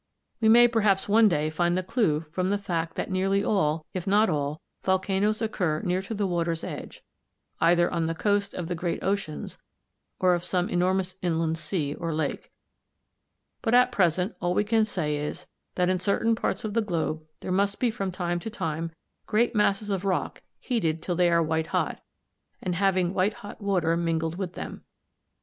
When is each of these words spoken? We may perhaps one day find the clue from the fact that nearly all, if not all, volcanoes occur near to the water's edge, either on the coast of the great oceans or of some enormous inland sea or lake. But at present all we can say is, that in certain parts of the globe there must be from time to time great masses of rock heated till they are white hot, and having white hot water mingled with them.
We 0.39 0.49
may 0.49 0.67
perhaps 0.67 1.07
one 1.07 1.27
day 1.29 1.51
find 1.51 1.77
the 1.77 1.83
clue 1.83 2.21
from 2.31 2.49
the 2.49 2.57
fact 2.57 2.95
that 2.95 3.11
nearly 3.11 3.43
all, 3.43 3.85
if 3.93 4.07
not 4.07 4.31
all, 4.31 4.59
volcanoes 4.81 5.43
occur 5.43 5.81
near 5.83 6.01
to 6.01 6.15
the 6.15 6.25
water's 6.25 6.63
edge, 6.63 7.03
either 7.59 7.87
on 7.87 8.07
the 8.07 8.15
coast 8.15 8.55
of 8.55 8.67
the 8.67 8.73
great 8.73 9.03
oceans 9.03 9.59
or 10.19 10.33
of 10.33 10.43
some 10.43 10.69
enormous 10.69 11.13
inland 11.21 11.59
sea 11.59 11.93
or 11.93 12.15
lake. 12.15 12.51
But 13.61 13.75
at 13.75 13.91
present 13.91 14.33
all 14.41 14.55
we 14.55 14.63
can 14.63 14.85
say 14.85 15.17
is, 15.17 15.45
that 15.75 15.87
in 15.87 15.99
certain 15.99 16.33
parts 16.33 16.63
of 16.65 16.73
the 16.73 16.81
globe 16.81 17.21
there 17.41 17.51
must 17.51 17.79
be 17.79 17.91
from 17.91 18.11
time 18.11 18.39
to 18.39 18.49
time 18.49 18.91
great 19.27 19.53
masses 19.53 19.91
of 19.91 20.03
rock 20.03 20.41
heated 20.59 21.03
till 21.03 21.15
they 21.15 21.29
are 21.29 21.43
white 21.43 21.67
hot, 21.67 22.01
and 22.59 22.73
having 22.73 23.13
white 23.13 23.33
hot 23.45 23.61
water 23.61 23.95
mingled 23.95 24.35
with 24.35 24.53
them. 24.53 24.83